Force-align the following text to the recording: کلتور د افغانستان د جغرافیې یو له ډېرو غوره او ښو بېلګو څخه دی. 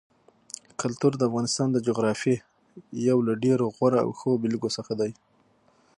کلتور 0.81 1.13
د 1.17 1.21
افغانستان 1.29 1.67
د 1.71 1.77
جغرافیې 1.87 2.37
یو 3.07 3.17
له 3.27 3.33
ډېرو 3.43 3.65
غوره 3.75 3.99
او 4.05 4.09
ښو 4.19 4.31
بېلګو 4.41 4.69
څخه 4.77 4.93
دی. 5.01 5.11